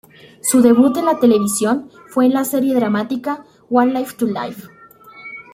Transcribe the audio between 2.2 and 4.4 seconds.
en la serie dramática "One Life to